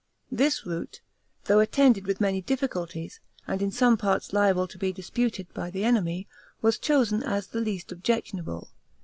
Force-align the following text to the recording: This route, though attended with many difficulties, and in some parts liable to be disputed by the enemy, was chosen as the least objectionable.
This 0.31 0.65
route, 0.65 0.99
though 1.45 1.59
attended 1.59 2.07
with 2.07 2.19
many 2.19 2.41
difficulties, 2.41 3.19
and 3.45 3.61
in 3.61 3.69
some 3.71 3.97
parts 3.97 4.33
liable 4.33 4.67
to 4.67 4.79
be 4.79 4.91
disputed 4.91 5.45
by 5.53 5.69
the 5.69 5.83
enemy, 5.83 6.27
was 6.59 6.79
chosen 6.79 7.21
as 7.21 7.45
the 7.45 7.61
least 7.61 7.91
objectionable. 7.91 8.71